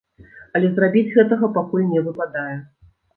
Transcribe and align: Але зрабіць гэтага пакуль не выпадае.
Але 0.59 0.69
зрабіць 0.77 1.13
гэтага 1.17 1.49
пакуль 1.57 1.85
не 1.91 2.01
выпадае. 2.09 2.55